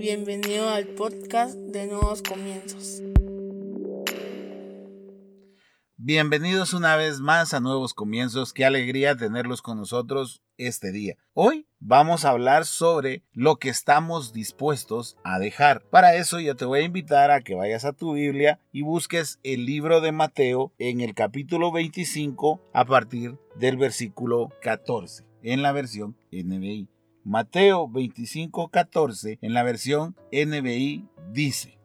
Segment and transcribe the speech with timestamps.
[0.00, 3.02] Bienvenido al podcast de Nuevos Comienzos.
[5.98, 8.54] Bienvenidos una vez más a Nuevos Comienzos.
[8.54, 11.16] Qué alegría tenerlos con nosotros este día.
[11.34, 15.82] Hoy vamos a hablar sobre lo que estamos dispuestos a dejar.
[15.90, 19.38] Para eso yo te voy a invitar a que vayas a tu Biblia y busques
[19.42, 25.72] el libro de Mateo en el capítulo 25 a partir del versículo 14 en la
[25.72, 26.88] versión NBI.
[27.24, 31.78] Mateo 25:14 en la versión NBI dice,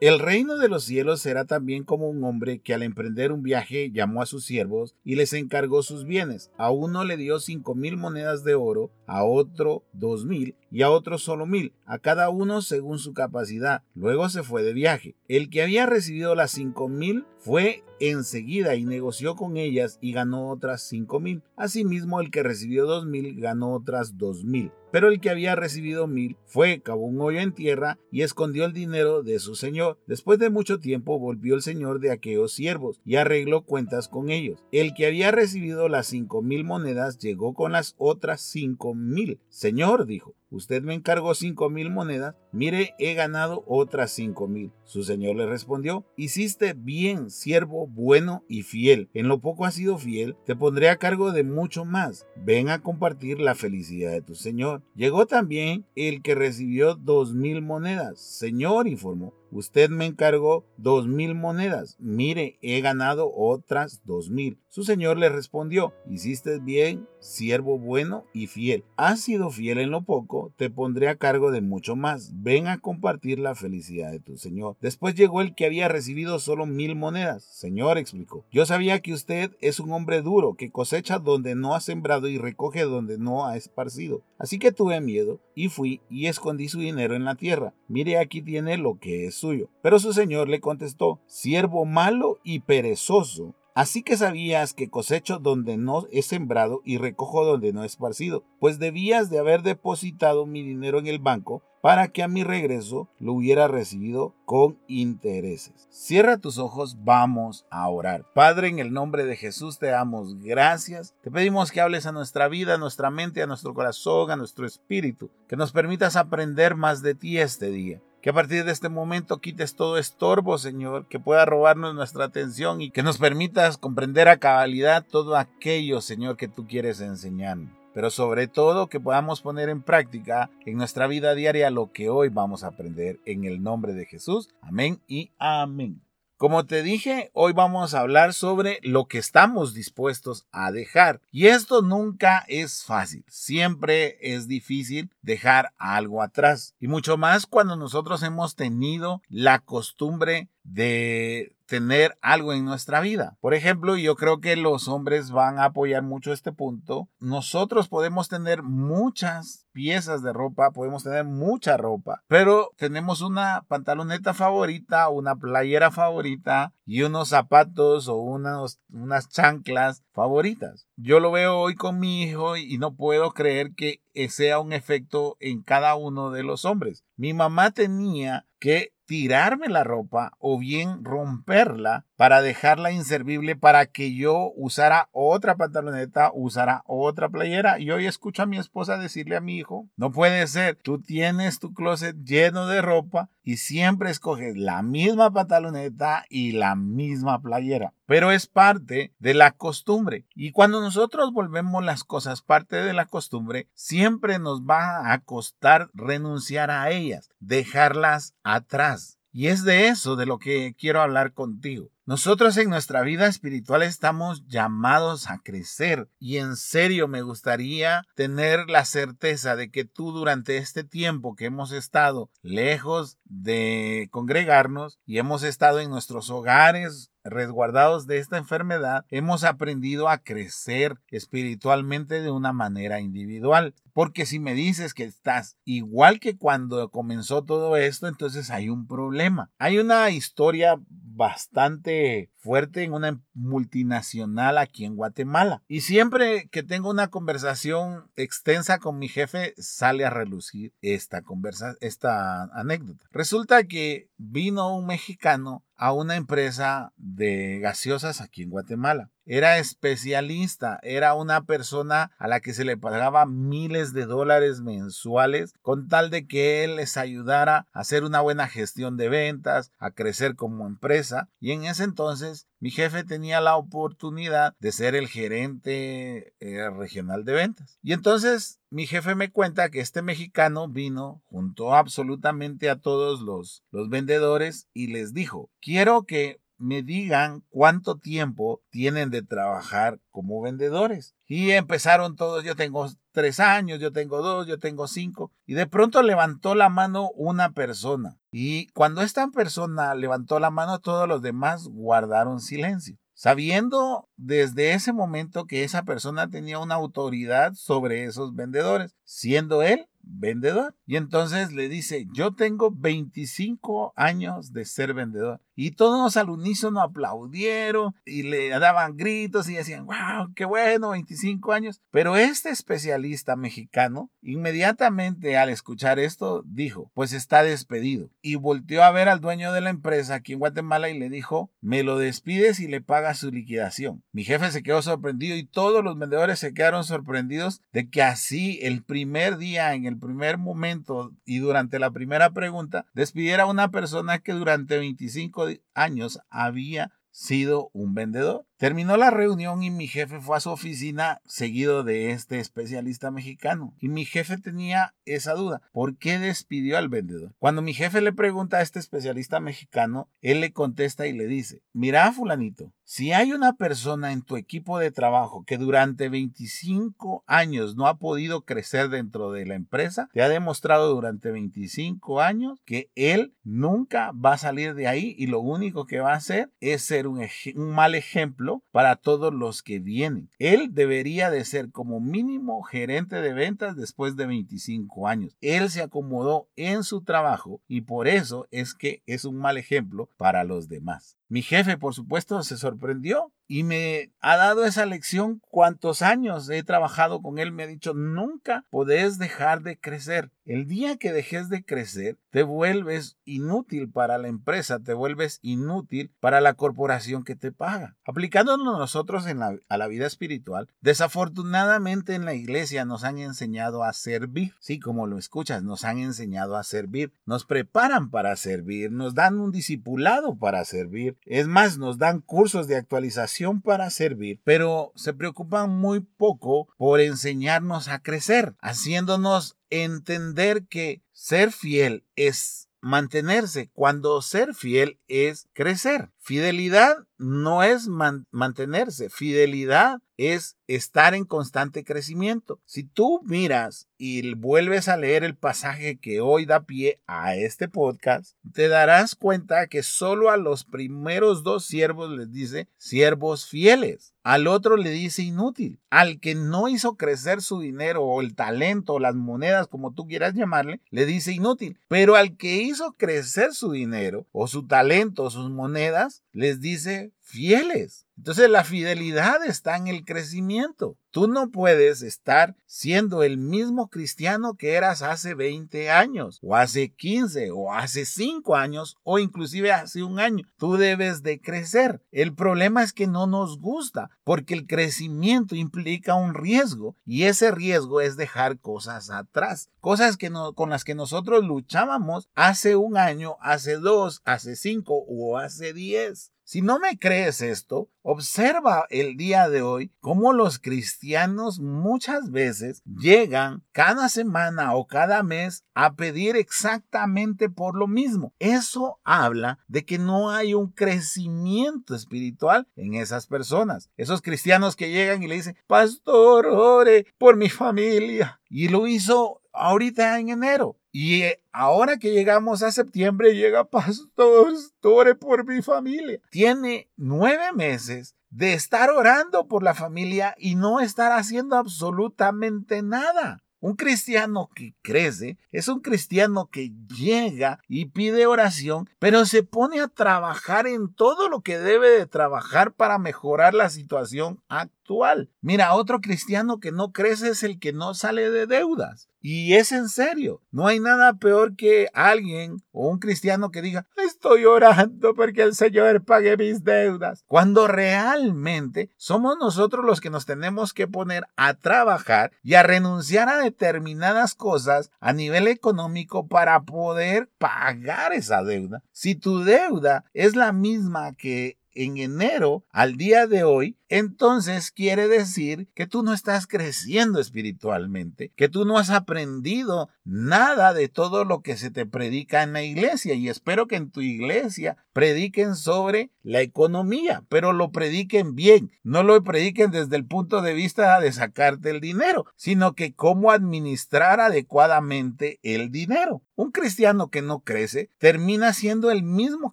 [0.00, 3.90] el reino de los cielos será también como un hombre que al emprender un viaje
[3.92, 6.50] llamó a sus siervos y les encargó sus bienes.
[6.56, 10.90] A uno le dio cinco mil monedas de oro, a otro dos mil y a
[10.90, 13.82] otro solo mil, a cada uno según su capacidad.
[13.96, 15.16] Luego se fue de viaje.
[15.26, 20.48] El que había recibido las cinco mil fue enseguida y negoció con ellas y ganó
[20.48, 21.42] otras cinco mil.
[21.56, 24.70] Asimismo, el que recibió dos mil ganó otras dos mil.
[24.92, 28.72] Pero el que había recibido mil fue, cavó un hoyo en tierra y escondió el
[28.72, 29.98] dinero de su señor.
[30.06, 34.64] Después de mucho tiempo volvió el señor de aquellos siervos y arregló cuentas con ellos.
[34.72, 39.40] El que había recibido las cinco mil monedas llegó con las otras cinco mil.
[39.48, 44.72] Señor, dijo, Usted me encargó cinco mil monedas, mire, he ganado otras cinco mil.
[44.84, 49.08] Su señor le respondió, hiciste bien, siervo bueno y fiel.
[49.14, 52.26] En lo poco has sido fiel, te pondré a cargo de mucho más.
[52.34, 54.82] Ven a compartir la felicidad de tu señor.
[54.96, 58.18] Llegó también el que recibió dos mil monedas.
[58.18, 61.96] Señor, informó, Usted me encargó dos mil monedas.
[61.98, 64.58] Mire, he ganado otras dos mil.
[64.72, 68.84] Su señor le respondió, hiciste bien, siervo bueno y fiel.
[68.96, 72.30] Has sido fiel en lo poco, te pondré a cargo de mucho más.
[72.40, 74.76] Ven a compartir la felicidad de tu señor.
[74.80, 77.42] Después llegó el que había recibido solo mil monedas.
[77.42, 81.80] Señor, explicó, yo sabía que usted es un hombre duro, que cosecha donde no ha
[81.80, 84.22] sembrado y recoge donde no ha esparcido.
[84.38, 87.74] Así que tuve miedo y fui y escondí su dinero en la tierra.
[87.88, 89.68] Mire, aquí tiene lo que es suyo.
[89.82, 93.56] Pero su señor le contestó, siervo malo y perezoso.
[93.74, 98.44] Así que sabías que cosecho donde no he sembrado y recojo donde no he esparcido,
[98.58, 103.08] pues debías de haber depositado mi dinero en el banco para que a mi regreso
[103.18, 105.88] lo hubiera recibido con intereses.
[105.90, 108.26] Cierra tus ojos, vamos a orar.
[108.34, 111.14] Padre, en el nombre de Jesús te damos gracias.
[111.22, 114.66] Te pedimos que hables a nuestra vida, a nuestra mente, a nuestro corazón, a nuestro
[114.66, 118.02] espíritu, que nos permitas aprender más de ti este día.
[118.22, 122.82] Que a partir de este momento quites todo estorbo, Señor, que pueda robarnos nuestra atención
[122.82, 127.72] y que nos permitas comprender a cabalidad todo aquello, Señor, que tú quieres enseñarnos.
[127.94, 132.28] Pero sobre todo que podamos poner en práctica en nuestra vida diaria lo que hoy
[132.28, 134.50] vamos a aprender en el nombre de Jesús.
[134.60, 136.02] Amén y amén.
[136.40, 141.20] Como te dije, hoy vamos a hablar sobre lo que estamos dispuestos a dejar.
[141.30, 143.26] Y esto nunca es fácil.
[143.28, 146.74] Siempre es difícil dejar algo atrás.
[146.80, 153.36] Y mucho más cuando nosotros hemos tenido la costumbre de tener algo en nuestra vida.
[153.40, 157.08] Por ejemplo, yo creo que los hombres van a apoyar mucho este punto.
[157.20, 164.34] Nosotros podemos tener muchas piezas de ropa, podemos tener mucha ropa, pero tenemos una pantaloneta
[164.34, 170.88] favorita, una playera favorita y unos zapatos o unas chanclas favoritas.
[170.96, 175.36] Yo lo veo hoy con mi hijo y no puedo creer que sea un efecto
[175.38, 177.04] en cada uno de los hombres.
[177.16, 184.14] Mi mamá tenía que tirarme la ropa o bien romperla para dejarla inservible para que
[184.14, 187.80] yo usara otra pantaloneta, usara otra playera.
[187.80, 191.58] Y hoy escucho a mi esposa decirle a mi hijo, no puede ser, tú tienes
[191.58, 197.94] tu closet lleno de ropa y siempre escoges la misma pantaloneta y la misma playera.
[198.06, 200.26] Pero es parte de la costumbre.
[200.34, 205.90] Y cuando nosotros volvemos las cosas parte de la costumbre, siempre nos va a costar
[205.94, 208.99] renunciar a ellas, dejarlas atrás.
[209.32, 211.90] Y es de eso de lo que quiero hablar contigo.
[212.10, 218.68] Nosotros en nuestra vida espiritual estamos llamados a crecer y en serio me gustaría tener
[218.68, 225.18] la certeza de que tú durante este tiempo que hemos estado lejos de congregarnos y
[225.18, 232.30] hemos estado en nuestros hogares resguardados de esta enfermedad, hemos aprendido a crecer espiritualmente de
[232.30, 233.74] una manera individual.
[233.92, 238.86] Porque si me dices que estás igual que cuando comenzó todo esto, entonces hay un
[238.86, 239.50] problema.
[239.58, 240.80] Hay una historia
[241.20, 245.62] bastante fuerte en una multinacional aquí en Guatemala.
[245.68, 251.74] Y siempre que tengo una conversación extensa con mi jefe, sale a relucir esta, conversa
[251.82, 253.06] esta anécdota.
[253.12, 259.08] Resulta que vino un mexicano a una empresa de gaseosas aquí en Guatemala.
[259.24, 265.54] Era especialista, era una persona a la que se le pagaba miles de dólares mensuales
[265.62, 269.92] con tal de que él les ayudara a hacer una buena gestión de ventas, a
[269.92, 271.30] crecer como empresa.
[271.40, 277.24] Y en ese entonces mi jefe tenía la oportunidad de ser el gerente eh, regional
[277.24, 277.78] de ventas.
[277.82, 283.64] Y entonces mi jefe me cuenta que este mexicano vino, juntó absolutamente a todos los,
[283.70, 290.42] los vendedores y les dijo, quiero que me digan cuánto tiempo tienen de trabajar como
[290.42, 291.14] vendedores.
[291.26, 295.32] Y empezaron todos, yo tengo tres años, yo tengo dos, yo tengo cinco.
[295.46, 298.19] Y de pronto levantó la mano una persona.
[298.30, 304.94] Y cuando esta persona levantó la mano, todos los demás guardaron silencio sabiendo desde ese
[304.94, 310.74] momento que esa persona tenía una autoridad sobre esos vendedores, siendo él vendedor.
[310.86, 315.40] Y entonces le dice, yo tengo 25 años de ser vendedor.
[315.54, 321.52] Y todos al unísono aplaudieron y le daban gritos y decían, wow, qué bueno, 25
[321.52, 321.82] años.
[321.90, 328.08] Pero este especialista mexicano, inmediatamente al escuchar esto, dijo, pues está despedido.
[328.22, 331.50] Y volteó a ver al dueño de la empresa aquí en Guatemala y le dijo,
[331.60, 334.02] me lo despides y le pagas su liquidación.
[334.12, 338.58] Mi jefe se quedó sorprendido y todos los vendedores se quedaron sorprendidos de que así
[338.62, 344.18] el primer día, en primer momento y durante la primera pregunta, despidiera a una persona
[344.18, 348.46] que durante 25 años había sido un vendedor.
[348.60, 353.74] Terminó la reunión y mi jefe fue a su oficina seguido de este especialista mexicano.
[353.80, 355.62] Y mi jefe tenía esa duda.
[355.72, 357.32] ¿Por qué despidió al vendedor?
[357.38, 361.62] Cuando mi jefe le pregunta a este especialista mexicano, él le contesta y le dice,
[361.72, 367.76] mira fulanito, si hay una persona en tu equipo de trabajo que durante 25 años
[367.76, 372.90] no ha podido crecer dentro de la empresa, te ha demostrado durante 25 años que
[372.96, 376.82] él nunca va a salir de ahí y lo único que va a hacer es
[376.82, 377.24] ser un,
[377.54, 380.28] un mal ejemplo para todos los que vienen.
[380.38, 385.36] Él debería de ser como mínimo gerente de ventas después de 25 años.
[385.40, 390.10] Él se acomodó en su trabajo y por eso es que es un mal ejemplo
[390.16, 391.19] para los demás.
[391.30, 396.62] Mi jefe, por supuesto, se sorprendió y me ha dado esa lección cuántos años he
[396.64, 397.52] trabajado con él.
[397.52, 400.32] Me ha dicho, nunca podés dejar de crecer.
[400.44, 406.12] El día que dejes de crecer, te vuelves inútil para la empresa, te vuelves inútil
[406.18, 407.96] para la corporación que te paga.
[408.04, 414.54] Aplicándonos nosotros a la vida espiritual, desafortunadamente en la iglesia nos han enseñado a servir.
[414.58, 417.12] Sí, como lo escuchas, nos han enseñado a servir.
[417.26, 421.16] Nos preparan para servir, nos dan un discipulado para servir.
[421.24, 427.00] Es más, nos dan cursos de actualización para servir, pero se preocupan muy poco por
[427.00, 436.10] enseñarnos a crecer, haciéndonos entender que ser fiel es mantenerse, cuando ser fiel es crecer.
[436.18, 442.60] Fidelidad no es mantenerse, fidelidad es estar en constante crecimiento.
[442.66, 447.68] Si tú miras y vuelves a leer el pasaje que hoy da pie a este
[447.68, 454.12] podcast, te darás cuenta que solo a los primeros dos siervos les dice siervos fieles.
[454.22, 455.80] Al otro le dice inútil.
[455.88, 460.06] Al que no hizo crecer su dinero o el talento o las monedas, como tú
[460.06, 461.78] quieras llamarle, le dice inútil.
[461.88, 467.12] Pero al que hizo crecer su dinero o su talento o sus monedas, les dice
[467.30, 468.06] fieles.
[468.20, 470.98] Entonces la fidelidad está en el crecimiento.
[471.10, 476.90] Tú no puedes estar siendo el mismo cristiano que eras hace 20 años, o hace
[476.90, 480.46] 15, o hace 5 años, o inclusive hace un año.
[480.58, 482.02] Tú debes de crecer.
[482.12, 487.50] El problema es que no nos gusta, porque el crecimiento implica un riesgo, y ese
[487.50, 493.36] riesgo es dejar cosas atrás, cosas que con las que nosotros luchábamos hace un año,
[493.40, 496.32] hace dos, hace cinco o hace diez.
[496.50, 502.82] Si no me crees esto, observa el día de hoy cómo los cristianos muchas veces
[502.84, 508.34] llegan cada semana o cada mes a pedir exactamente por lo mismo.
[508.40, 513.88] Eso habla de que no hay un crecimiento espiritual en esas personas.
[513.96, 518.40] Esos cristianos que llegan y le dicen, pastor, ore por mi familia.
[518.48, 520.76] Y lo hizo ahorita en enero.
[520.92, 526.20] Y eh, ahora que llegamos a septiembre, llega pastor, ore por mi familia.
[526.30, 533.42] Tiene nueve meses de estar orando por la familia y no estar haciendo absolutamente nada.
[533.62, 539.80] Un cristiano que crece es un cristiano que llega y pide oración, pero se pone
[539.80, 545.28] a trabajar en todo lo que debe de trabajar para mejorar la situación actual.
[545.42, 549.09] Mira, otro cristiano que no crece es el que no sale de deudas.
[549.20, 550.40] Y es en serio.
[550.50, 555.54] No hay nada peor que alguien o un cristiano que diga, estoy orando porque el
[555.54, 557.24] Señor pague mis deudas.
[557.26, 563.28] Cuando realmente somos nosotros los que nos tenemos que poner a trabajar y a renunciar
[563.28, 568.82] a determinadas cosas a nivel económico para poder pagar esa deuda.
[568.92, 575.08] Si tu deuda es la misma que en enero al día de hoy, entonces quiere
[575.08, 581.24] decir que tú no estás creciendo espiritualmente, que tú no has aprendido nada de todo
[581.24, 583.14] lo que se te predica en la iglesia.
[583.14, 589.02] Y espero que en tu iglesia prediquen sobre la economía, pero lo prediquen bien, no
[589.02, 594.20] lo prediquen desde el punto de vista de sacarte el dinero, sino que cómo administrar
[594.20, 596.22] adecuadamente el dinero.
[596.36, 599.52] Un cristiano que no crece termina siendo el mismo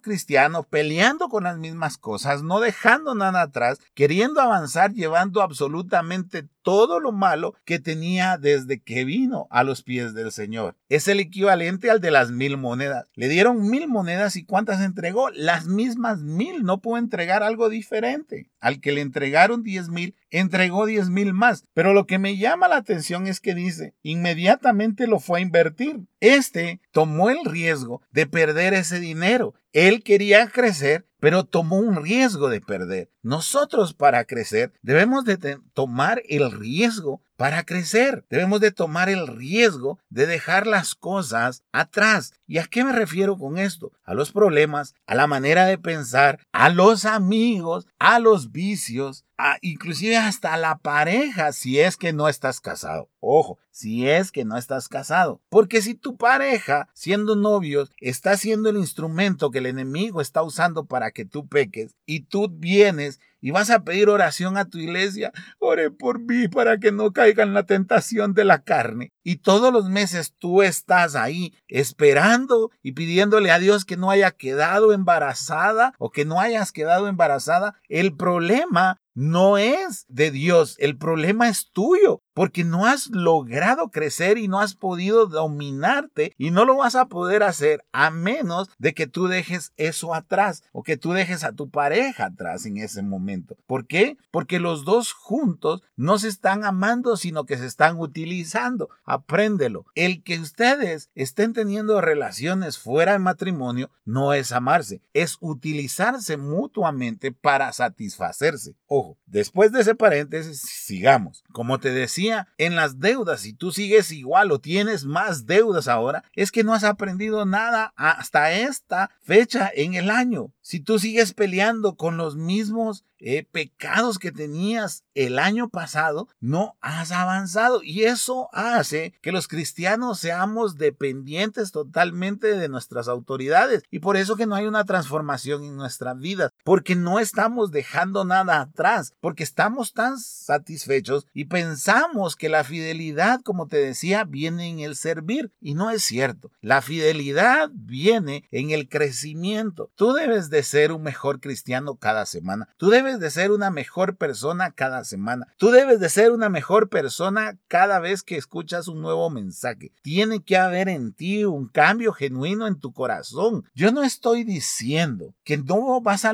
[0.00, 7.00] cristiano peleando con las mismas cosas, no dejando nada atrás, queriendo avanzar llevando absolutamente todo
[7.00, 10.76] lo malo que tenía desde que vino a los pies del Señor.
[10.90, 13.06] Es el equivalente al de las mil monedas.
[13.14, 15.30] Le dieron mil monedas y ¿cuántas entregó?
[15.30, 16.64] Las mismas mil.
[16.64, 18.50] No pudo entregar algo diferente.
[18.60, 21.64] Al que le entregaron diez mil, entregó diez mil más.
[21.74, 26.00] Pero lo que me llama la atención es que dice, inmediatamente lo fue a invertir.
[26.20, 29.54] Este tomó el riesgo de perder ese dinero.
[29.72, 33.10] Él quería crecer, pero tomó un riesgo de perder.
[33.22, 38.24] Nosotros para crecer debemos de tomar el riesgo para crecer.
[38.28, 42.32] Debemos de tomar el riesgo de dejar las cosas atrás.
[42.48, 43.92] ¿Y a qué me refiero con esto?
[44.02, 49.56] A los problemas, a la manera de pensar, a los amigos, a los vicios, a
[49.60, 53.08] inclusive hasta la pareja si es que no estás casado.
[53.20, 55.40] Ojo, si es que no estás casado.
[55.48, 60.86] Porque si tu pareja, siendo novios, está siendo el instrumento que el enemigo está usando
[60.86, 65.32] para que tú peques y tú vienes y vas a pedir oración a tu iglesia,
[65.58, 69.12] ore por mí para que no caiga en la tentación de la carne.
[69.22, 74.30] Y todos los meses tú estás ahí esperando y pidiéndole a Dios que no haya
[74.30, 77.80] quedado embarazada o que no hayas quedado embarazada.
[77.88, 84.38] El problema no es de Dios, el problema es tuyo, porque no has logrado crecer
[84.38, 88.94] y no has podido dominarte y no lo vas a poder hacer a menos de
[88.94, 93.02] que tú dejes eso atrás o que tú dejes a tu pareja atrás en ese
[93.02, 93.56] momento.
[93.66, 94.18] ¿Por qué?
[94.30, 98.88] Porque los dos juntos no se están amando, sino que se están utilizando.
[99.04, 99.86] Apréndelo.
[99.96, 107.32] El que ustedes estén teniendo relaciones fuera de matrimonio no es amarse, es utilizarse mutuamente
[107.32, 108.76] para satisfacerse.
[108.86, 111.42] Ojo, después de ese paréntesis, sigamos.
[111.52, 116.24] Como te decía, en las deudas, si tú sigues igual o tienes más deudas ahora,
[116.34, 120.52] es que no has aprendido nada hasta esta fecha en el año.
[120.60, 126.76] Si tú sigues peleando con los mismos eh, pecados que tenías el año pasado, no
[126.80, 127.82] has avanzado.
[127.82, 133.82] Y eso hace que los cristianos seamos dependientes totalmente de nuestras autoridades.
[133.90, 138.24] Y por eso que no hay una transformación en nuestras vidas, porque no estamos dejando
[138.24, 144.68] nada atrás, porque estamos tan satisfechos y pensamos que la fidelidad, como te decía, viene
[144.68, 145.52] en el servir.
[145.60, 146.50] Y no es cierto.
[146.60, 149.90] La fidelidad viene en el crecimiento.
[149.94, 152.68] Tú debes de ser un mejor cristiano cada semana.
[152.76, 155.46] Tú debes de ser una mejor persona cada semana.
[155.56, 159.92] Tú debes de ser una mejor persona cada vez que escuchas un nuevo mensaje.
[160.02, 163.64] Tiene que haber en ti un cambio genuino en tu corazón.
[163.74, 166.32] Yo no estoy diciendo que no vas a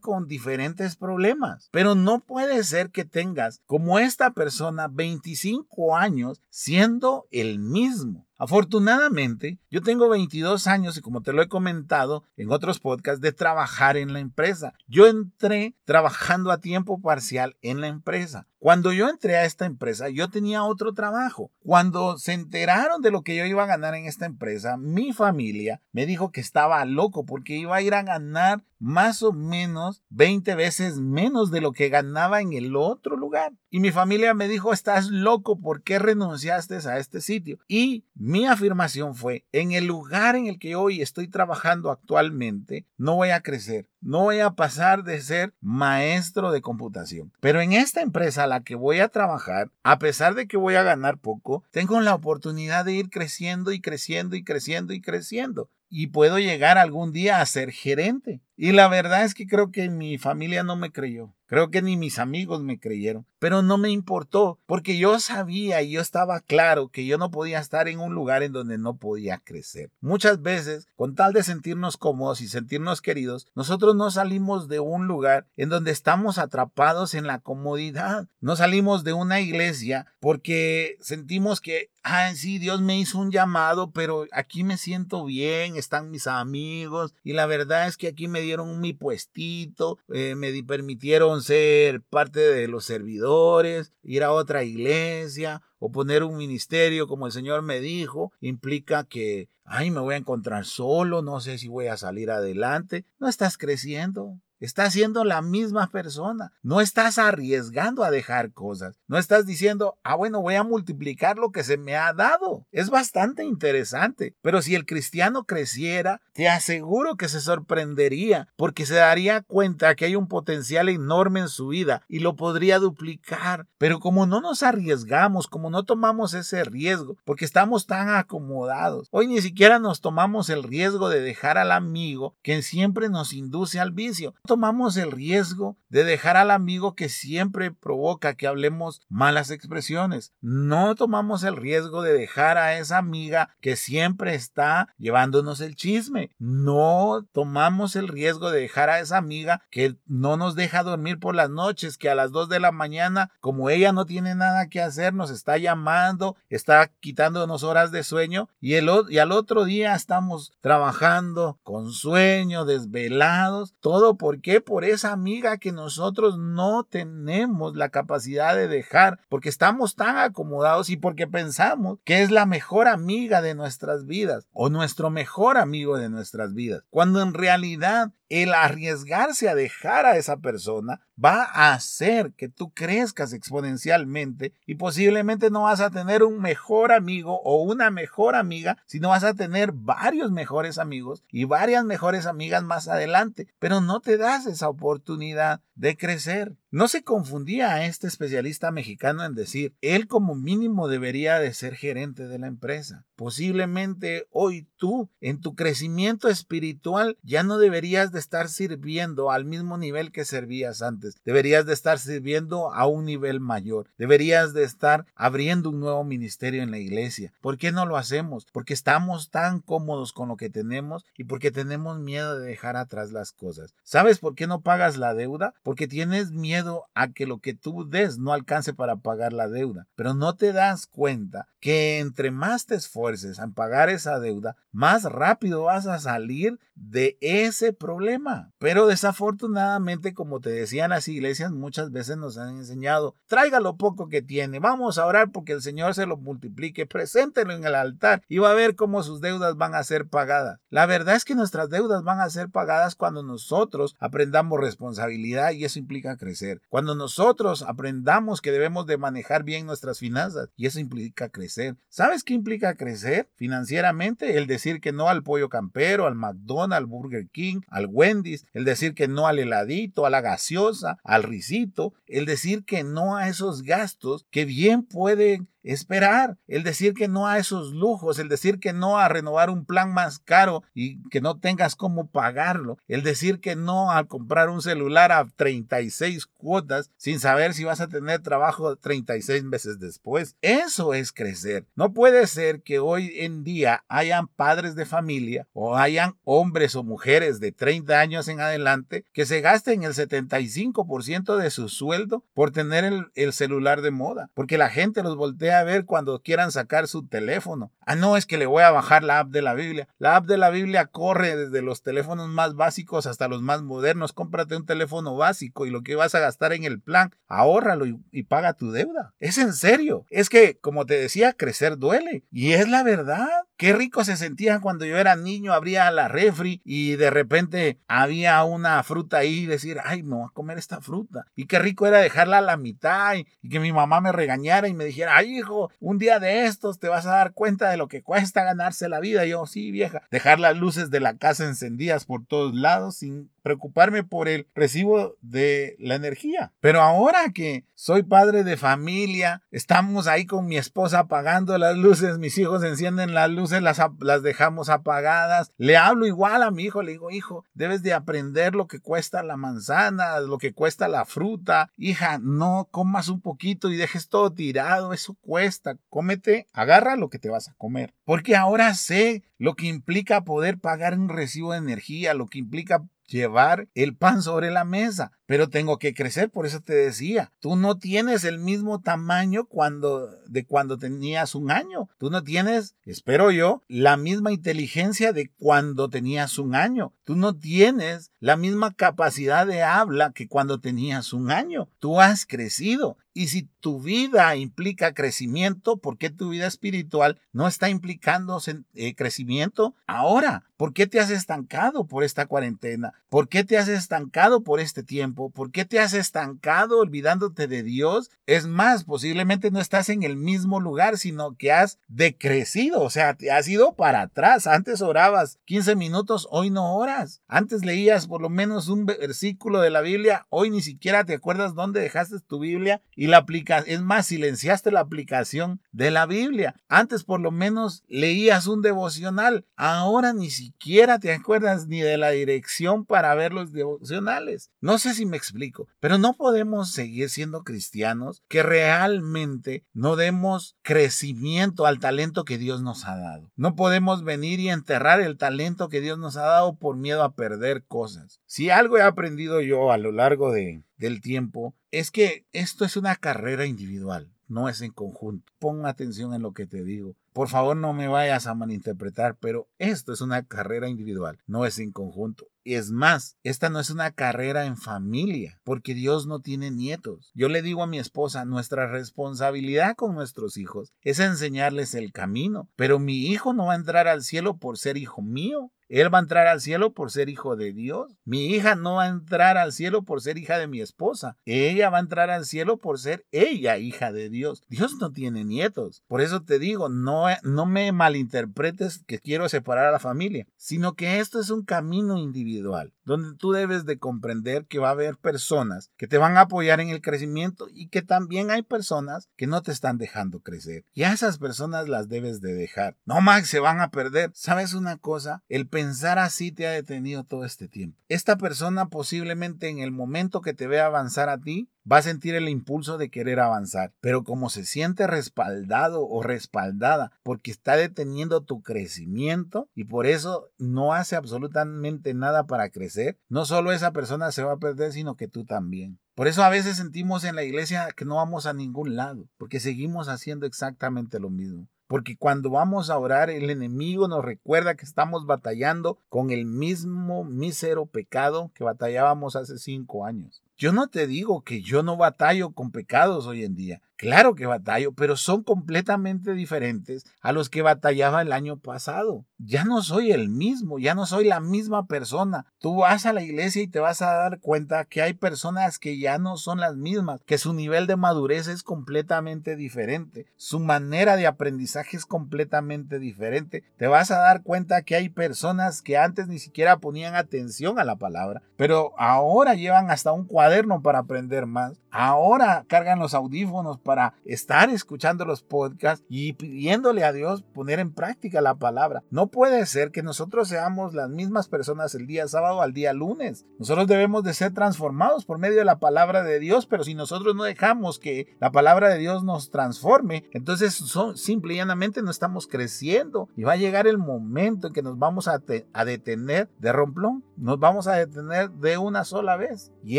[0.00, 7.26] con diferentes problemas, pero no puede ser que tengas como esta persona 25 años siendo
[7.32, 8.24] el mismo.
[8.36, 13.32] Afortunadamente, yo tengo 22 años y como te lo he comentado en otros podcasts, de
[13.32, 14.74] trabajar en la empresa.
[14.86, 18.46] Yo entré trabajando a tiempo parcial en la empresa.
[18.64, 21.50] Cuando yo entré a esta empresa, yo tenía otro trabajo.
[21.58, 25.82] Cuando se enteraron de lo que yo iba a ganar en esta empresa, mi familia
[25.92, 30.54] me dijo que estaba loco porque iba a ir a ganar más o menos 20
[30.54, 33.52] veces menos de lo que ganaba en el otro lugar.
[33.70, 37.58] Y mi familia me dijo, estás loco, ¿por qué renunciaste a este sitio?
[37.68, 43.16] Y mi afirmación fue, en el lugar en el que hoy estoy trabajando actualmente, no
[43.16, 47.34] voy a crecer, no voy a pasar de ser maestro de computación.
[47.40, 50.76] Pero en esta empresa a la que voy a trabajar, a pesar de que voy
[50.76, 55.68] a ganar poco, tengo la oportunidad de ir creciendo y creciendo y creciendo y creciendo.
[55.90, 58.40] Y puedo llegar algún día a ser gerente.
[58.56, 61.34] Y la verdad es que creo que mi familia no me creyó.
[61.54, 65.92] Creo que ni mis amigos me creyeron, pero no me importó porque yo sabía y
[65.92, 69.38] yo estaba claro que yo no podía estar en un lugar en donde no podía
[69.38, 69.92] crecer.
[70.00, 75.06] Muchas veces, con tal de sentirnos cómodos y sentirnos queridos, nosotros no salimos de un
[75.06, 78.26] lugar en donde estamos atrapados en la comodidad.
[78.40, 83.90] No salimos de una iglesia porque sentimos que ah, sí, Dios me hizo un llamado,
[83.90, 88.42] pero aquí me siento bien, están mis amigos y la verdad es que aquí me
[88.42, 95.62] dieron mi puestito, eh, me permitieron ser parte de los servidores, ir a otra iglesia
[95.78, 100.18] o poner un ministerio como el Señor me dijo, implica que, ay, me voy a
[100.18, 103.04] encontrar solo, no sé si voy a salir adelante.
[103.18, 106.52] No estás creciendo, Estás siendo la misma persona.
[106.62, 108.98] No estás arriesgando a dejar cosas.
[109.08, 112.66] No estás diciendo, ah, bueno, voy a multiplicar lo que se me ha dado.
[112.72, 114.34] Es bastante interesante.
[114.40, 120.06] Pero si el cristiano creciera, te aseguro que se sorprendería porque se daría cuenta que
[120.06, 123.66] hay un potencial enorme en su vida y lo podría duplicar.
[123.76, 129.26] Pero como no nos arriesgamos, como no tomamos ese riesgo, porque estamos tan acomodados, hoy
[129.26, 133.92] ni siquiera nos tomamos el riesgo de dejar al amigo que siempre nos induce al
[133.92, 140.32] vicio tomamos el riesgo de dejar al amigo que siempre provoca que hablemos malas expresiones.
[140.40, 146.30] No tomamos el riesgo de dejar a esa amiga que siempre está llevándonos el chisme.
[146.38, 151.34] No tomamos el riesgo de dejar a esa amiga que no nos deja dormir por
[151.34, 154.80] las noches, que a las 2 de la mañana, como ella no tiene nada que
[154.80, 159.96] hacer, nos está llamando, está quitándonos horas de sueño y, el, y al otro día
[159.96, 164.60] estamos trabajando con sueño, desvelados, todo porque qué?
[164.60, 170.90] Por esa amiga que nosotros no tenemos la capacidad de dejar, porque estamos tan acomodados
[170.90, 175.96] y porque pensamos que es la mejor amiga de nuestras vidas o nuestro mejor amigo
[175.96, 181.72] de nuestras vidas, cuando en realidad el arriesgarse a dejar a esa persona va a
[181.72, 187.62] hacer que tú crezcas exponencialmente y posiblemente no vas a tener un mejor amigo o
[187.62, 192.88] una mejor amiga, sino vas a tener varios mejores amigos y varias mejores amigas más
[192.88, 196.56] adelante, pero no te das esa oportunidad de crecer.
[196.70, 201.76] No se confundía a este especialista mexicano en decir, él como mínimo debería de ser
[201.76, 203.06] gerente de la empresa.
[203.14, 209.78] Posiblemente hoy tú, en tu crecimiento espiritual, ya no deberías de estar sirviendo al mismo
[209.78, 211.14] nivel que servías antes.
[211.24, 213.90] Deberías de estar sirviendo a un nivel mayor.
[213.96, 217.32] Deberías de estar abriendo un nuevo ministerio en la iglesia.
[217.40, 218.46] ¿Por qué no lo hacemos?
[218.52, 223.12] Porque estamos tan cómodos con lo que tenemos y porque tenemos miedo de dejar atrás
[223.12, 223.74] las cosas.
[223.84, 225.54] ¿Sabes por qué no pagas la deuda?
[225.64, 229.88] Porque tienes miedo a que lo que tú des no alcance para pagar la deuda.
[229.96, 235.04] Pero no te das cuenta que entre más te esfuerces en pagar esa deuda, más
[235.04, 238.52] rápido vas a salir de ese problema.
[238.58, 244.08] Pero desafortunadamente, como te decían las iglesias, muchas veces nos han enseñado, traiga lo poco
[244.08, 248.22] que tiene, vamos a orar porque el Señor se lo multiplique, preséntelo en el altar
[248.28, 250.60] y va a ver cómo sus deudas van a ser pagadas.
[250.68, 255.64] La verdad es que nuestras deudas van a ser pagadas cuando nosotros aprendamos responsabilidad y
[255.64, 256.60] eso implica crecer.
[256.68, 261.76] Cuando nosotros aprendamos que debemos de manejar bien nuestras finanzas y eso implica crecer.
[261.88, 264.36] ¿Sabes qué implica crecer financieramente?
[264.36, 268.64] El decir que no al pollo campero, al McDonald's, al Burger King, al Wendy's, el
[268.64, 273.28] decir que no al heladito, a la gaseosa, al risito, el decir que no a
[273.28, 278.60] esos gastos que bien pueden esperar, el decir que no a esos lujos, el decir
[278.60, 283.02] que no a renovar un plan más caro y que no tengas cómo pagarlo, el
[283.02, 287.88] decir que no al comprar un celular a 36 cuotas sin saber si vas a
[287.88, 290.36] tener trabajo 36 meses después.
[290.42, 291.66] Eso es crecer.
[291.74, 296.84] No puede ser que hoy en día hayan padres de familia o hayan hombres o
[296.84, 302.50] mujeres de 30 años en adelante que se gasten el 75% de su sueldo por
[302.50, 306.52] tener el, el celular de moda, porque la gente los voltea a ver cuando quieran
[306.52, 307.72] sacar su teléfono.
[307.80, 309.88] Ah, no, es que le voy a bajar la app de la Biblia.
[309.98, 314.12] La app de la Biblia corre desde los teléfonos más básicos hasta los más modernos.
[314.12, 317.98] Cómprate un teléfono básico y lo que vas a gastar en el plan, ahórralo y,
[318.10, 319.14] y paga tu deuda.
[319.18, 320.06] Es en serio.
[320.10, 322.24] Es que, como te decía, crecer duele.
[322.30, 323.28] Y es la verdad.
[323.56, 328.42] Qué rico se sentía cuando yo era niño, abría la refri y de repente había
[328.42, 331.26] una fruta ahí y decir, ay, me voy a comer esta fruta.
[331.36, 334.74] Y qué rico era dejarla a la mitad y, que mi mamá me regañara y
[334.74, 337.86] me dijera, ay, hijo, un día de estos te vas a dar cuenta de lo
[337.86, 339.24] que cuesta ganarse la vida.
[339.24, 344.02] Yo, sí, vieja, dejar las luces de la casa encendidas por todos lados sin preocuparme
[344.02, 346.52] por el recibo de la energía.
[346.60, 352.18] Pero ahora que soy padre de familia, estamos ahí con mi esposa apagando las luces,
[352.18, 355.52] mis hijos encienden las luces luces las, las dejamos apagadas.
[355.58, 359.22] Le hablo igual a mi hijo, le digo, hijo, debes de aprender lo que cuesta
[359.22, 361.70] la manzana, lo que cuesta la fruta.
[361.76, 365.76] Hija, no comas un poquito y dejes todo tirado, eso cuesta.
[365.90, 367.92] Cómete, agarra lo que te vas a comer.
[368.04, 372.82] Porque ahora sé lo que implica poder pagar un recibo de energía, lo que implica
[373.06, 377.56] llevar el pan sobre la mesa, pero tengo que crecer, por eso te decía, tú
[377.56, 383.30] no tienes el mismo tamaño cuando de cuando tenías un año, tú no tienes, espero
[383.30, 389.46] yo, la misma inteligencia de cuando tenías un año, tú no tienes la misma capacidad
[389.46, 394.92] de habla que cuando tenías un año, tú has crecido y si tu vida implica
[394.92, 398.42] crecimiento, ¿por qué tu vida espiritual no está implicando
[398.74, 400.42] eh, crecimiento ahora?
[400.56, 402.92] ¿Por qué te has estancado por esta cuarentena?
[403.08, 405.30] ¿Por qué te has estancado por este tiempo?
[405.30, 408.10] ¿Por qué te has estancado olvidándote de Dios?
[408.26, 413.14] Es más, posiblemente no estás en el mismo lugar, sino que has decrecido, o sea,
[413.14, 414.46] te has ido para atrás.
[414.46, 416.93] Antes orabas 15 minutos, hoy no oras.
[417.26, 421.54] Antes leías por lo menos un versículo de la Biblia, hoy ni siquiera te acuerdas
[421.54, 426.54] dónde dejaste tu Biblia y la aplicación, es más, silenciaste la aplicación de la Biblia.
[426.68, 432.10] Antes por lo menos leías un devocional, ahora ni siquiera te acuerdas ni de la
[432.10, 434.50] dirección para ver los devocionales.
[434.60, 440.56] No sé si me explico, pero no podemos seguir siendo cristianos que realmente no demos
[440.62, 443.32] crecimiento al talento que Dios nos ha dado.
[443.36, 447.14] No podemos venir y enterrar el talento que Dios nos ha dado por miedo a
[447.14, 448.20] perder cosas.
[448.26, 452.76] Si algo he aprendido yo a lo largo de, del tiempo es que esto es
[452.76, 455.32] una carrera individual no es en conjunto.
[455.38, 456.96] Pon atención en lo que te digo.
[457.12, 461.58] Por favor, no me vayas a malinterpretar, pero esto es una carrera individual, no es
[461.58, 462.26] en conjunto.
[462.44, 467.10] Es más, esta no es una carrera en familia, porque Dios no tiene nietos.
[467.14, 472.50] Yo le digo a mi esposa, nuestra responsabilidad con nuestros hijos es enseñarles el camino,
[472.54, 475.50] pero mi hijo no va a entrar al cielo por ser hijo mío.
[475.68, 477.96] Él va a entrar al cielo por ser hijo de Dios.
[478.04, 481.16] Mi hija no va a entrar al cielo por ser hija de mi esposa.
[481.24, 484.42] Ella va a entrar al cielo por ser ella hija de Dios.
[484.48, 485.82] Dios no tiene nietos.
[485.88, 490.74] Por eso te digo, no, no me malinterpretes que quiero separar a la familia, sino
[490.74, 494.72] que esto es un camino individual, individual donde tú debes de comprender que va a
[494.72, 499.08] haber personas que te van a apoyar en el crecimiento y que también hay personas
[499.16, 500.64] que no te están dejando crecer.
[500.72, 502.76] Y a esas personas las debes de dejar.
[502.84, 504.10] No, Max, se van a perder.
[504.14, 505.22] ¿Sabes una cosa?
[505.28, 507.78] El pensar así te ha detenido todo este tiempo.
[507.88, 512.14] Esta persona posiblemente en el momento que te vea avanzar a ti, va a sentir
[512.14, 518.22] el impulso de querer avanzar, pero como se siente respaldado o respaldada porque está deteniendo
[518.22, 522.73] tu crecimiento y por eso no hace absolutamente nada para crecer,
[523.08, 525.78] no solo esa persona se va a perder, sino que tú también.
[525.94, 529.40] Por eso a veces sentimos en la iglesia que no vamos a ningún lado, porque
[529.40, 531.48] seguimos haciendo exactamente lo mismo.
[531.66, 537.04] Porque cuando vamos a orar, el enemigo nos recuerda que estamos batallando con el mismo
[537.04, 540.22] mísero pecado que batallábamos hace cinco años.
[540.36, 543.62] Yo no te digo que yo no batallo con pecados hoy en día.
[543.76, 549.04] Claro que batallo, pero son completamente diferentes a los que batallaba el año pasado.
[549.18, 552.26] Ya no soy el mismo, ya no soy la misma persona.
[552.38, 555.78] Tú vas a la iglesia y te vas a dar cuenta que hay personas que
[555.78, 560.96] ya no son las mismas, que su nivel de madurez es completamente diferente, su manera
[560.96, 563.42] de aprendizaje es completamente diferente.
[563.56, 567.64] Te vas a dar cuenta que hay personas que antes ni siquiera ponían atención a
[567.64, 571.58] la palabra, pero ahora llevan hasta un cuaderno para aprender más.
[571.70, 577.72] Ahora cargan los audífonos para estar escuchando los podcasts y pidiéndole a Dios poner en
[577.72, 578.84] práctica la palabra.
[578.90, 583.26] No puede ser que nosotros seamos las mismas personas el día sábado al día lunes.
[583.38, 587.16] Nosotros debemos de ser transformados por medio de la palabra de Dios, pero si nosotros
[587.16, 591.90] no dejamos que la palabra de Dios nos transforme, entonces son, simple y llanamente no
[591.90, 595.22] estamos creciendo y va a llegar el momento en que nos vamos a,
[595.52, 599.78] a detener de romplón, nos vamos a detener de una sola vez y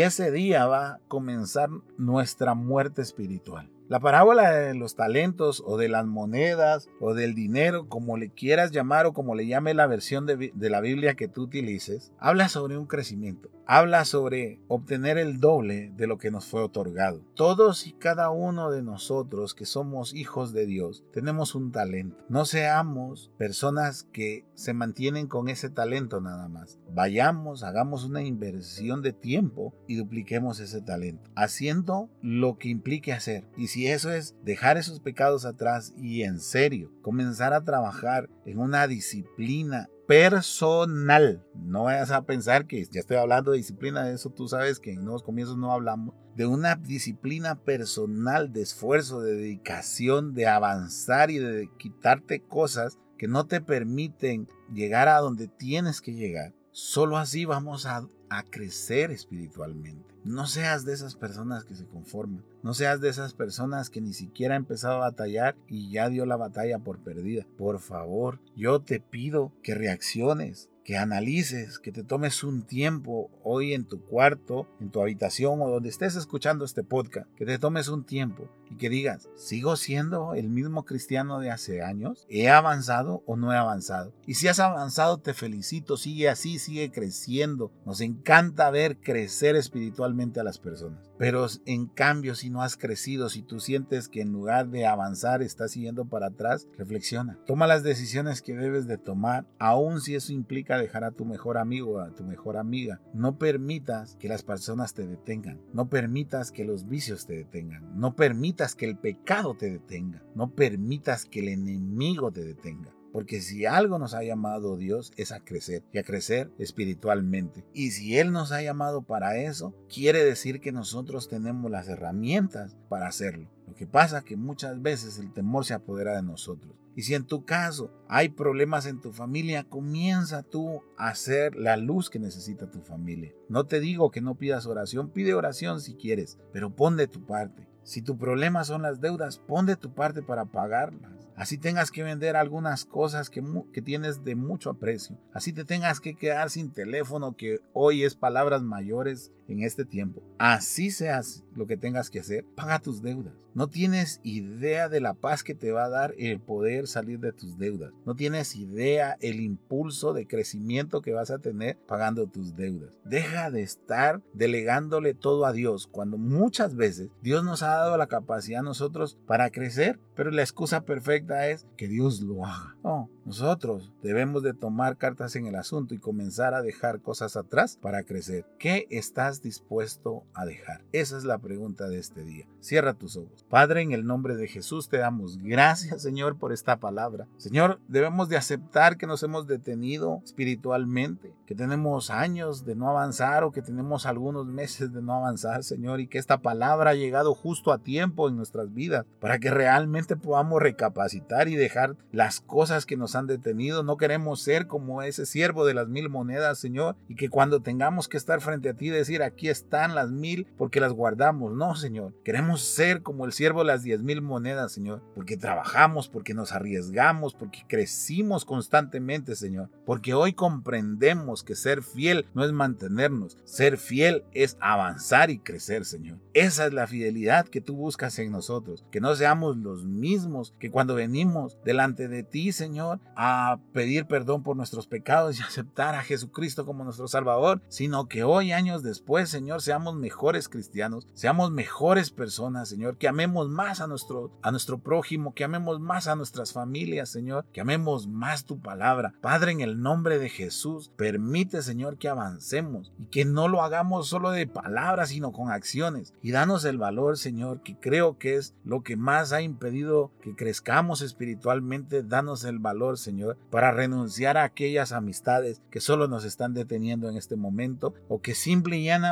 [0.00, 3.70] ese día va a comenzar nuestra muerte espiritual.
[3.88, 8.72] La parábola de los talentos o de las monedas o del dinero, como le quieras
[8.72, 12.76] llamar o como le llame la versión de, la Biblia que tú utilices, habla sobre
[12.76, 17.22] un crecimiento, habla sobre obtener el doble de lo que nos fue otorgado.
[17.36, 22.24] Todos y cada uno de nosotros que somos hijos de Dios tenemos un talento.
[22.28, 26.80] No seamos personas que se mantienen con ese talento nada más.
[26.92, 33.44] Vayamos, hagamos una inversión de tiempo y dupliquemos ese talento, haciendo lo que implique hacer.
[33.84, 39.88] Eso es dejar esos pecados atrás y en serio comenzar a trabajar en una disciplina
[40.08, 41.44] personal.
[41.54, 44.92] No vayas a pensar que ya estoy hablando de disciplina, de eso tú sabes que
[44.92, 46.14] en nuevos comienzos no hablamos.
[46.34, 53.28] De una disciplina personal, de esfuerzo, de dedicación, de avanzar y de quitarte cosas que
[53.28, 59.10] no te permiten llegar a donde tienes que llegar, solo así vamos a, a crecer
[59.10, 60.14] espiritualmente.
[60.24, 62.44] No seas de esas personas que se conforman.
[62.62, 66.26] No seas de esas personas que ni siquiera ha empezado a batallar y ya dio
[66.26, 67.46] la batalla por perdida.
[67.56, 73.74] Por favor, yo te pido que reacciones, que analices, que te tomes un tiempo hoy
[73.74, 77.88] en tu cuarto, en tu habitación o donde estés escuchando este podcast, que te tomes
[77.88, 82.24] un tiempo y que digas, ¿sigo siendo el mismo cristiano de hace años?
[82.28, 84.14] ¿He avanzado o no he avanzado?
[84.26, 87.72] Y si has avanzado, te felicito, sigue así, sigue creciendo.
[87.84, 91.10] Nos encanta ver crecer espiritualmente a las personas.
[91.18, 95.42] Pero en cambio, si no has crecido, si tú sientes que en lugar de avanzar
[95.42, 97.38] estás siguiendo para atrás, reflexiona.
[97.46, 101.58] Toma las decisiones que debes de tomar, aun si eso implica dejar a tu mejor
[101.58, 103.00] amigo a tu mejor amiga.
[103.14, 105.60] No permitas que las personas te detengan.
[105.72, 107.98] No permitas que los vicios te detengan.
[107.98, 110.22] No permitas que el pecado te detenga.
[110.34, 112.92] No permitas que el enemigo te detenga.
[113.12, 117.64] Porque si algo nos ha llamado Dios es a crecer y a crecer espiritualmente.
[117.72, 122.76] Y si Él nos ha llamado para eso, quiere decir que nosotros tenemos las herramientas
[122.90, 123.48] para hacerlo.
[123.66, 126.85] Lo que pasa es que muchas veces el temor se apodera de nosotros.
[126.96, 131.76] Y si en tu caso hay problemas en tu familia, comienza tú a hacer la
[131.76, 133.34] luz que necesita tu familia.
[133.50, 137.26] No te digo que no pidas oración, pide oración si quieres, pero pon de tu
[137.26, 137.68] parte.
[137.82, 141.12] Si tu problema son las deudas, pon de tu parte para pagarlas.
[141.36, 145.18] Así tengas que vender algunas cosas que, que, tienes de mucho aprecio.
[145.34, 150.22] Así te tengas que quedar sin teléfono, que hoy es palabras mayores en este tiempo.
[150.38, 153.34] Así seas lo que tengas que hacer, paga tus deudas.
[153.56, 157.32] No tienes idea de la paz que te va a dar el poder salir de
[157.32, 157.90] tus deudas.
[158.04, 162.98] No tienes idea el impulso de crecimiento que vas a tener pagando tus deudas.
[163.06, 168.08] Deja de estar delegándole todo a Dios cuando muchas veces Dios nos ha dado la
[168.08, 172.76] capacidad a nosotros para crecer, pero la excusa perfecta es que Dios lo haga.
[172.84, 177.78] No, nosotros debemos de tomar cartas en el asunto y comenzar a dejar cosas atrás
[177.80, 178.44] para crecer.
[178.58, 180.82] ¿Qué estás dispuesto a dejar?
[180.92, 182.46] Esa es la pregunta de este día.
[182.60, 183.44] Cierra tus ojos.
[183.48, 187.26] Padre, en el nombre de Jesús te damos gracias, Señor, por esta palabra.
[187.36, 193.44] Señor, debemos de aceptar que nos hemos detenido espiritualmente, que tenemos años de no avanzar
[193.44, 197.34] o que tenemos algunos meses de no avanzar, Señor, y que esta palabra ha llegado
[197.34, 202.86] justo a tiempo en nuestras vidas para que realmente podamos recapacitar y dejar las cosas
[202.86, 203.82] que nos han detenido.
[203.82, 208.08] No queremos ser como ese siervo de las mil monedas, Señor, y que cuando tengamos
[208.08, 211.52] que estar frente a ti decir, aquí están las mil porque las guardamos.
[211.52, 212.14] No, Señor.
[212.24, 217.34] Queremos ser como el siervo las diez mil monedas, Señor, porque trabajamos, porque nos arriesgamos,
[217.34, 224.24] porque crecimos constantemente, Señor, porque hoy comprendemos que ser fiel no es mantenernos, ser fiel
[224.32, 226.18] es avanzar y crecer, Señor.
[226.32, 230.70] Esa es la fidelidad que tú buscas en nosotros, que no seamos los mismos que
[230.70, 236.02] cuando venimos delante de ti, Señor, a pedir perdón por nuestros pecados y aceptar a
[236.02, 242.10] Jesucristo como nuestro Salvador, sino que hoy, años después, Señor, seamos mejores cristianos, seamos mejores
[242.10, 246.52] personas, Señor, que amemos más a nuestro, a nuestro prójimo, que amemos más a nuestras
[246.52, 249.14] familias, Señor, que amemos más tu palabra.
[249.22, 254.08] Padre, en el nombre de Jesús, permite, Señor, que avancemos y que no lo hagamos
[254.08, 256.12] solo de palabras, sino con acciones.
[256.20, 260.34] Y danos el valor, Señor, que creo que es lo que más ha impedido que
[260.34, 262.02] crezcamos espiritualmente.
[262.02, 267.16] Danos el valor, Señor, para renunciar a aquellas amistades que solo nos están deteniendo en
[267.16, 269.05] este momento o que simple y llanamente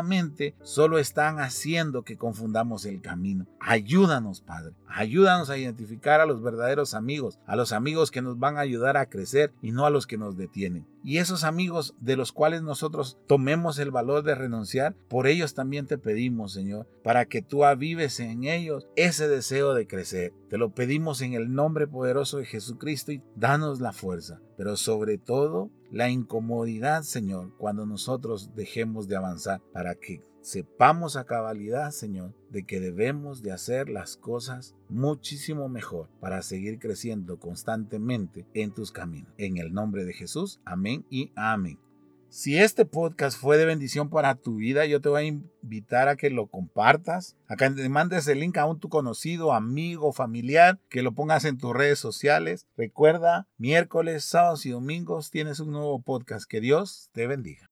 [0.63, 3.47] solo están haciendo que confundamos el camino.
[3.61, 4.75] Ayúdanos, Padre.
[4.89, 8.97] Ayúdanos a identificar a los verdaderos amigos, a los amigos que nos van a ayudar
[8.97, 10.87] a crecer y no a los que nos detienen.
[11.07, 15.87] Y esos amigos de los cuales nosotros tomemos el valor de renunciar, por ellos también
[15.87, 20.33] te pedimos, Señor, para que tú avives en ellos ese deseo de crecer.
[20.49, 25.19] Te lo pedimos en el nombre poderoso de Jesucristo y danos la fuerza, pero sobre
[25.19, 32.35] todo la incomodidad, Señor, cuando nosotros dejemos de avanzar para que sepamos a cabalidad, Señor,
[32.51, 38.93] de que debemos de hacer las cosas muchísimo mejor para seguir creciendo constantemente en tus
[38.93, 39.33] caminos.
[39.39, 41.79] En el nombre de Jesús, amén y amén.
[42.29, 46.17] Si este podcast fue de bendición para tu vida, yo te voy a invitar a
[46.17, 50.81] que lo compartas, a que te mandes el link a un tu conocido, amigo, familiar,
[50.91, 52.67] que lo pongas en tus redes sociales.
[52.77, 56.51] Recuerda, miércoles, sábados y domingos tienes un nuevo podcast.
[56.51, 57.71] Que Dios te bendiga.